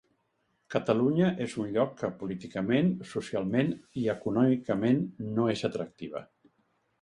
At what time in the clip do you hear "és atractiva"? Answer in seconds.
5.55-6.25